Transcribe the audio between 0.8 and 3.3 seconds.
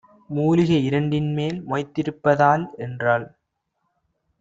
இரண்டின்மேல் மொய்த்திருப்ப தால்" என்றாள்.